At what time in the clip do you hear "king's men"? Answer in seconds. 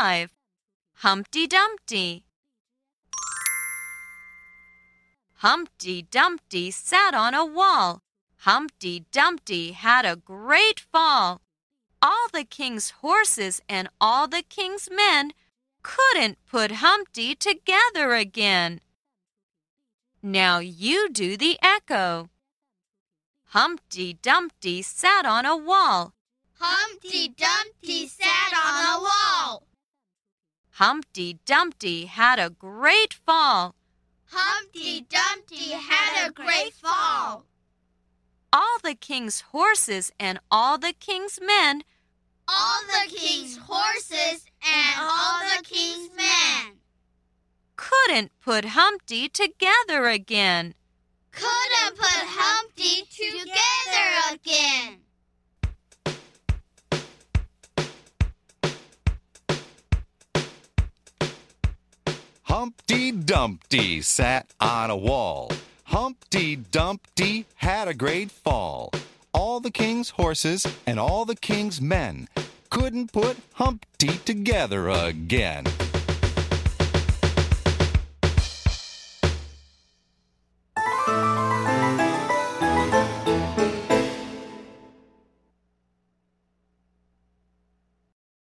14.42-15.32, 40.92-41.82, 45.64-46.78, 71.36-72.26